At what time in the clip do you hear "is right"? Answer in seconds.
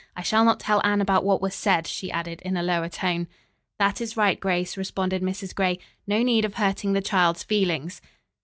4.01-4.39